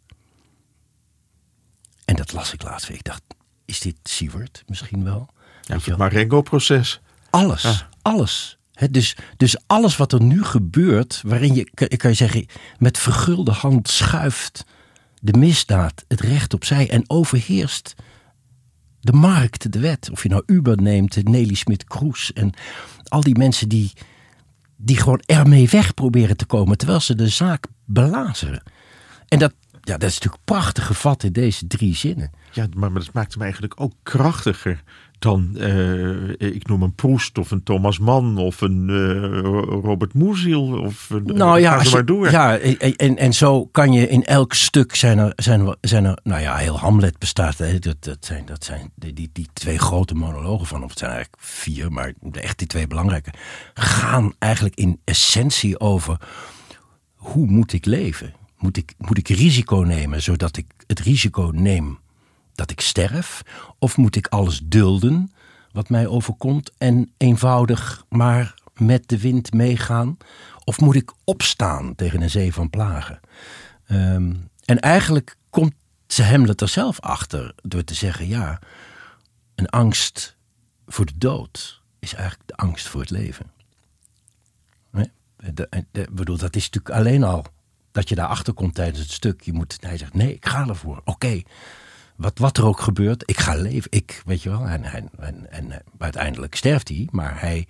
[2.06, 2.98] En dat las ik laatst weer.
[2.98, 3.24] Ik dacht,
[3.66, 5.30] is dit Siewert misschien wel?
[5.62, 7.02] Ja, het Marengo-proces.
[7.30, 8.58] Alles, alles.
[8.92, 11.64] dus, dus alles wat er nu gebeurt, waarin je,
[11.98, 12.46] kan je zeggen,
[12.78, 14.66] met vergulde hand schuift
[15.22, 17.96] de misdaad het recht opzij en overheerst
[19.00, 20.10] de markt, de wet.
[20.12, 22.54] Of je nou Uber neemt, Nelly Smit-Kroes en
[23.08, 23.92] al die mensen die,
[24.76, 28.64] die gewoon ermee weg proberen te komen terwijl ze de zaak belazeren.
[29.28, 32.32] En dat, ja, dat is natuurlijk prachtig gevat in deze drie zinnen.
[32.52, 34.84] Ja, maar, maar dat maakt hem eigenlijk ook krachtiger
[35.22, 39.40] dan, uh, ik noem een Proest of een Thomas Mann of een uh,
[39.84, 44.24] Robert Moeziel of een, nou ja, als je, ja en, en zo kan je in
[44.24, 48.04] elk stuk zijn er, zijn er, zijn er nou ja, heel Hamlet bestaat, hè, dat,
[48.04, 51.44] dat zijn, dat zijn die, die, die twee grote monologen van, of het zijn eigenlijk
[51.44, 53.34] vier, maar echt die twee belangrijke,
[53.74, 56.18] gaan eigenlijk in essentie over
[57.16, 58.34] hoe moet ik leven?
[58.58, 62.00] Moet ik, moet ik risico nemen zodat ik het risico neem
[62.56, 63.42] dat ik sterf?
[63.80, 65.32] Of moet ik alles dulden
[65.72, 70.18] wat mij overkomt en eenvoudig maar met de wind meegaan?
[70.64, 73.20] Of moet ik opstaan tegen een zee van plagen?
[73.86, 74.34] Ehm,
[74.66, 75.74] en eigenlijk komt
[76.08, 78.60] ze Hamlet er zelf achter door te zeggen: ja,
[79.56, 80.36] een angst
[80.88, 83.52] voor de dood is eigenlijk de angst voor het leven.
[85.54, 87.46] De, bedoel, dat is natuurlijk alleen al
[87.92, 89.42] dat je daarachter komt tijdens het stuk.
[89.42, 91.02] Je moet, hij zegt: nee, ik ga ervoor.
[91.06, 91.42] Oké,
[92.22, 93.92] wat, wat er ook gebeurt, ik ga leven.
[93.92, 97.68] Ik, weet je wel, en, en, en, en uiteindelijk sterft hij, maar hij,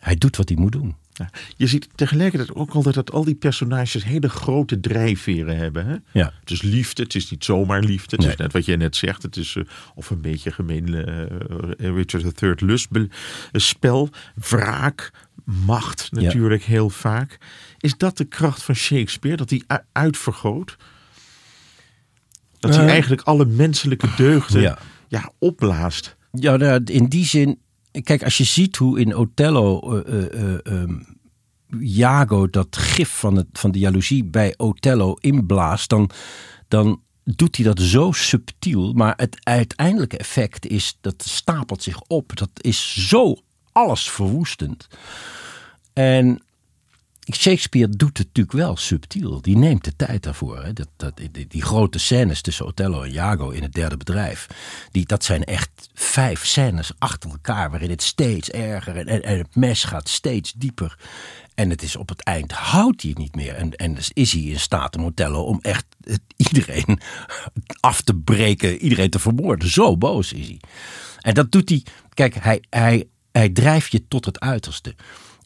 [0.00, 0.96] hij doet wat hij moet doen.
[1.12, 5.86] Ja, je ziet tegelijkertijd ook altijd dat al die personages hele grote drijfveren hebben.
[5.86, 5.96] Hè?
[6.12, 6.32] Ja.
[6.40, 8.16] Het is liefde, het is niet zomaar liefde.
[8.16, 9.22] Het is net wat jij net zegt.
[9.22, 9.64] Het is uh,
[9.94, 14.08] of een beetje gemeen uh, Richard III lustspel.
[14.34, 15.10] Wraak,
[15.44, 17.38] macht natuurlijk heel vaak.
[17.78, 19.36] Is dat de kracht van Shakespeare?
[19.36, 19.62] Dat hij
[19.92, 20.76] uitvergroot?
[22.60, 24.78] Dat hij eigenlijk alle menselijke deugden ja.
[25.08, 26.16] ja opblaast.
[26.32, 27.58] Ja, nou, in die zin.
[28.02, 30.24] Kijk, als je ziet hoe in Othello uh,
[30.66, 30.82] uh,
[31.78, 36.10] Jago dat gif van, het, van de jaloezie bij Othello inblaast, dan,
[36.68, 38.92] dan doet hij dat zo subtiel.
[38.92, 42.36] Maar het uiteindelijke effect is dat stapelt zich op.
[42.36, 43.36] Dat is zo
[43.72, 44.88] alles verwoestend.
[45.92, 46.42] En
[47.34, 49.40] Shakespeare doet het natuurlijk wel subtiel.
[49.42, 50.62] Die neemt de tijd daarvoor.
[50.64, 50.72] Hè.
[50.72, 54.46] Dat, dat, die, grote scènes tussen Othello en Iago in het derde bedrijf.
[54.90, 57.70] Die, dat zijn echt vijf scènes achter elkaar.
[57.70, 60.98] Waarin het steeds erger en, en, het mes gaat steeds dieper.
[61.54, 63.54] En het is op het eind houdt hij het niet meer.
[63.54, 65.86] En, en dus is hij in staat om Othello om echt
[66.48, 67.00] iedereen
[67.80, 68.78] af te breken.
[68.78, 69.68] Iedereen te vermoorden.
[69.68, 70.60] Zo boos is hij.
[71.20, 71.84] En dat doet hij.
[72.14, 74.94] Kijk, hij, hij, hij drijft je tot het uiterste.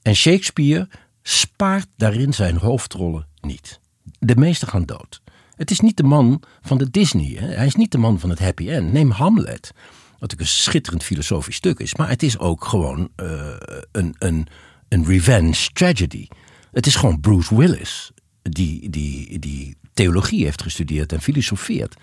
[0.02, 0.88] En Shakespeare
[1.26, 3.80] spaart daarin zijn hoofdrollen niet.
[4.18, 5.22] De meeste gaan dood.
[5.56, 7.36] Het is niet de man van de Disney.
[7.38, 7.46] Hè?
[7.46, 8.92] Hij is niet de man van het happy end.
[8.92, 9.72] Neem Hamlet.
[10.18, 11.94] Wat een schitterend filosofisch stuk is.
[11.94, 13.56] Maar het is ook gewoon uh,
[13.92, 14.46] een, een,
[14.88, 16.28] een revenge tragedy.
[16.72, 18.12] Het is gewoon Bruce Willis.
[18.42, 21.94] Die, die, die theologie heeft gestudeerd en filosofeert.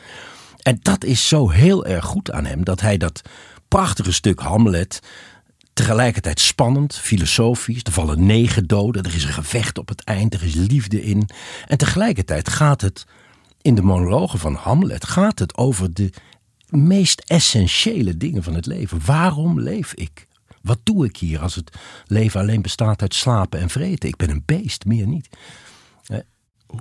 [0.62, 2.64] En dat is zo heel erg goed aan hem.
[2.64, 3.22] Dat hij dat
[3.68, 5.00] prachtige stuk Hamlet
[5.82, 7.84] tegelijkertijd spannend, filosofisch.
[7.84, 11.30] Er vallen negen doden, er is een gevecht op het eind, er is liefde in.
[11.68, 13.06] En tegelijkertijd gaat het,
[13.62, 16.14] in de monologen van Hamlet, gaat het over de
[16.70, 19.06] meest essentiële dingen van het leven.
[19.06, 20.28] Waarom leef ik?
[20.62, 24.10] Wat doe ik hier als het leven alleen bestaat uit slapen en vreten?
[24.10, 25.30] Ik ben een beest, meer niet.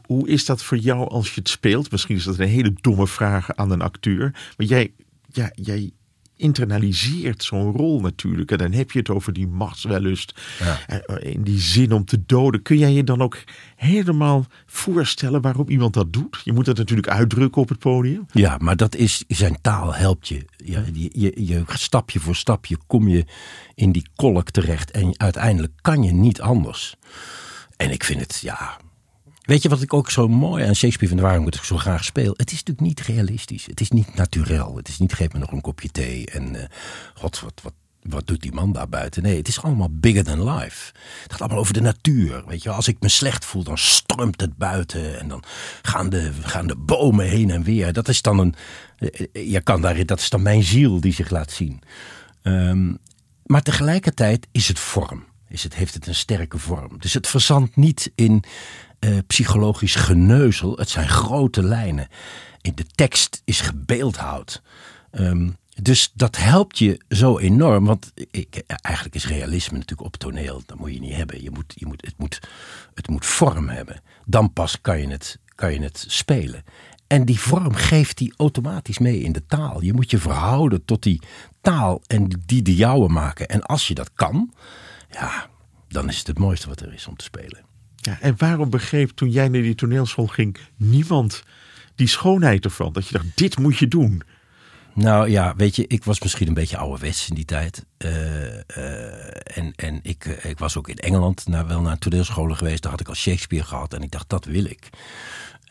[0.07, 1.91] Hoe is dat voor jou als je het speelt?
[1.91, 4.31] Misschien is dat een hele domme vraag aan een acteur.
[4.57, 4.93] Maar jij,
[5.33, 5.93] ja, jij
[6.41, 8.51] internaliseert zo'n rol natuurlijk.
[8.51, 10.41] En dan heb je het over die machtswellust.
[10.59, 10.81] Ja.
[10.87, 12.63] Eh, in die zin om te doden.
[12.63, 13.39] Kun jij je dan ook
[13.77, 16.41] helemaal voorstellen waarom iemand dat doet?
[16.45, 18.27] Je moet dat natuurlijk uitdrukken op het podium.
[18.33, 20.45] Ja, maar dat is, zijn taal helpt je.
[20.57, 23.25] Ja, je, je, je stapje voor stapje kom je
[23.75, 24.91] in die kolk terecht.
[24.91, 26.95] En uiteindelijk kan je niet anders.
[27.77, 28.81] En ik vind het, ja,
[29.51, 32.35] Weet je wat ik ook zo mooi aan Shakespeare vind, waarom ik zo graag speel?
[32.37, 33.67] Het is natuurlijk niet realistisch.
[33.67, 34.77] Het is niet natuurlijk.
[34.77, 36.63] Het is niet geef me nog een kopje thee en uh,
[37.15, 39.23] god, wat, wat, wat doet die man daar buiten?
[39.23, 40.93] Nee, het is allemaal bigger than life.
[41.23, 42.45] Het gaat allemaal over de natuur.
[42.47, 45.21] Weet je, als ik me slecht voel, dan stormt het buiten.
[45.21, 45.43] En dan
[45.83, 47.93] gaan de, gaan de bomen heen en weer.
[47.93, 48.55] Dat is dan een.
[49.33, 51.81] Je kan daar, dat is dan mijn ziel die zich laat zien.
[52.43, 52.99] Um,
[53.45, 55.25] maar tegelijkertijd is het vorm.
[55.49, 56.99] Is het, heeft het een sterke vorm.
[56.99, 58.45] Dus het verzandt niet in
[59.01, 60.77] uh, psychologisch geneuzel.
[60.77, 62.09] Het zijn grote lijnen.
[62.61, 64.63] In de tekst is gebeeldhouwd.
[65.13, 67.85] Um, dus dat helpt je zo enorm.
[67.85, 70.63] Want ik, eigenlijk is realisme natuurlijk op toneel.
[70.67, 71.43] Dat moet je niet hebben.
[71.43, 72.41] Je moet, je moet, het, moet,
[72.95, 74.03] het moet vorm hebben.
[74.25, 76.65] Dan pas kan je het, kan je het spelen.
[77.07, 79.83] En die vorm geeft die automatisch mee in de taal.
[79.83, 81.23] Je moet je verhouden tot die
[81.61, 83.49] taal en die de jouwe maken.
[83.49, 84.53] En als je dat kan,
[85.11, 85.49] ja,
[85.89, 87.70] dan is het het mooiste wat er is om te spelen.
[88.03, 91.43] Ja, en waarom begreep toen jij naar die toneelschool ging niemand
[91.95, 92.93] die schoonheid ervan?
[92.93, 94.23] Dat je dacht, dit moet je doen.
[94.95, 97.85] Nou ja, weet je, ik was misschien een beetje ouderwets in die tijd.
[97.99, 102.83] Uh, uh, en en ik, ik was ook in Engeland naar, wel naar toneelscholen geweest.
[102.83, 103.95] Daar had ik al Shakespeare gehad.
[103.95, 104.89] En ik dacht, dat wil ik.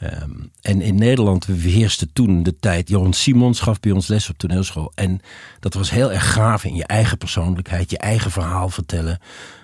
[0.03, 2.89] Um, en in Nederland heerste toen de tijd.
[2.89, 4.91] Johan Simons gaf bij ons les op toneelschool.
[4.95, 5.21] En
[5.59, 9.19] dat was heel erg gaaf in je eigen persoonlijkheid, je eigen verhaal vertellen,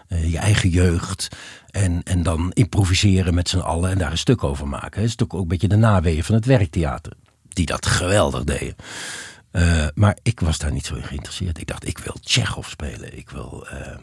[0.09, 1.27] uh, je eigen jeugd.
[1.69, 5.01] En, en dan improviseren met z'n allen en daar een stuk over maken.
[5.01, 7.13] Het is ook een beetje de naweeën van het werktheater.
[7.47, 8.75] Die dat geweldig deden.
[9.51, 11.57] Uh, maar ik was daar niet zo in geïnteresseerd.
[11.57, 13.17] Ik dacht, ik wil Tsjechov spelen.
[13.17, 13.97] Ik wil, uh,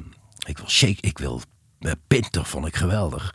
[0.46, 1.40] ik wil Shake, ik wil
[2.06, 3.34] Pinter, vond ik geweldig.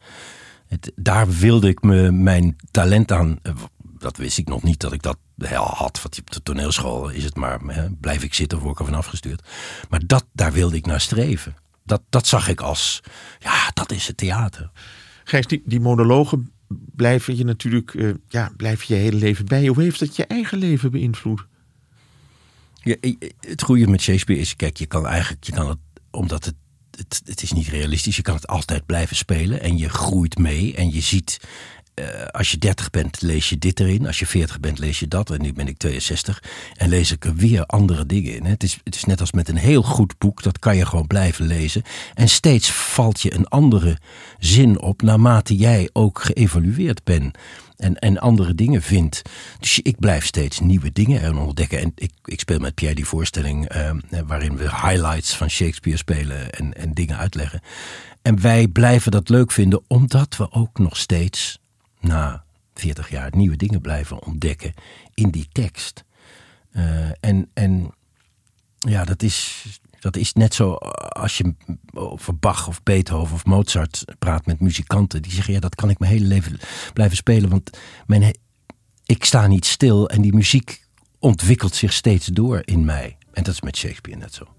[0.68, 3.40] Het, daar wilde ik me mijn talent aan.
[3.80, 5.18] Dat wist ik nog niet dat ik dat
[5.54, 6.02] had.
[6.02, 8.94] Want op de toneelschool is het maar, hè, blijf ik zitten, word ik er van
[8.94, 9.48] afgestuurd.
[9.90, 11.56] Maar dat, daar wilde ik naar streven.
[11.88, 13.02] Dat, dat zag ik als,
[13.40, 14.72] ja, dat is het theater.
[15.24, 16.52] Gijs, die, die monologen
[16.96, 19.68] blijven je natuurlijk, ja, blijf je hele leven bij.
[19.68, 21.46] Hoe heeft dat je eigen leven beïnvloed?
[22.74, 22.96] Ja,
[23.40, 25.78] het goede met Shakespeare is, kijk, je kan eigenlijk, je kan het,
[26.12, 26.56] omdat het,
[26.92, 30.76] het, het is niet realistisch, je kan het altijd blijven spelen en je groeit mee
[30.76, 31.40] en je ziet,
[32.00, 34.08] uh, als je 30 bent, lees je dit erin.
[34.08, 35.30] Als je 40 bent, lees je dat.
[35.30, 36.44] En nu ben ik 62
[36.76, 38.46] en lees ik er weer andere dingen in.
[38.46, 41.08] Het is, het is net als met een heel goed boek, dat kan je gewoon
[41.08, 41.84] blijven lezen.
[42.14, 43.98] En steeds valt je een andere
[44.40, 47.38] zin op naarmate jij ook geëvolueerd bent
[47.78, 49.22] en, en andere dingen vindt.
[49.60, 51.80] Dus ik blijf steeds nieuwe dingen ontdekken.
[51.80, 53.92] En ik, ik speel met Pierre die voorstelling uh,
[54.26, 57.62] waarin we highlights van Shakespeare spelen en, en dingen uitleggen.
[58.22, 61.60] En wij blijven dat leuk vinden omdat we ook nog steeds
[62.00, 64.74] na 40 jaar nieuwe dingen blijven ontdekken
[65.14, 66.04] in die tekst.
[66.72, 67.92] Uh, en, en
[68.78, 69.66] ja, dat is,
[70.00, 71.54] dat is net zo als je
[71.94, 75.22] over Bach of Beethoven of Mozart praat met muzikanten.
[75.22, 76.60] Die zeggen, ja, dat kan ik mijn hele leven
[76.94, 77.50] blijven spelen.
[77.50, 78.38] Want mijn,
[79.06, 80.86] ik sta niet stil en die muziek
[81.20, 83.18] ontwikkelt zich steeds door in mij.
[83.34, 84.57] En dat is met Shakespeare net zo.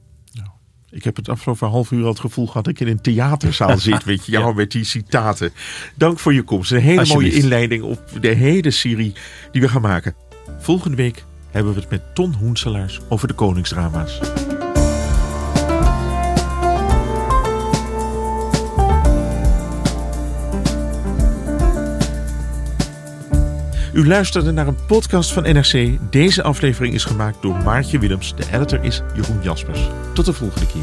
[0.98, 3.78] Ik heb het afgelopen half uur al het gevoel gehad dat ik in een theaterzaal
[3.88, 4.04] zit.
[4.04, 5.52] Weet je, jou met die citaten.
[5.94, 6.70] Dank voor je komst.
[6.70, 9.12] Een hele mooie inleiding op de hele serie
[9.52, 10.14] die we gaan maken.
[10.58, 14.18] Volgende week hebben we het met Ton Hoenselaars over de koningsdrama's.
[23.98, 25.98] U luisterde naar een podcast van NRC.
[26.10, 28.34] Deze aflevering is gemaakt door Maartje Willems.
[28.36, 29.88] De editor is Jeroen Jaspers.
[30.14, 30.82] Tot de volgende keer.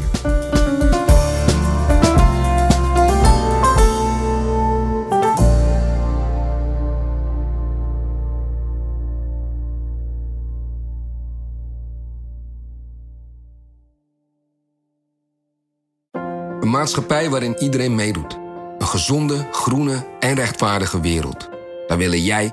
[16.60, 18.38] Een maatschappij waarin iedereen meedoet.
[18.78, 21.48] Een gezonde, groene en rechtvaardige wereld.
[21.86, 22.52] Daar willen jij